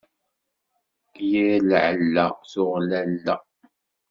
Yir 1.29 1.59
lɛella 1.69 2.25
tuɣ 2.51 2.71
lalla. 2.89 3.35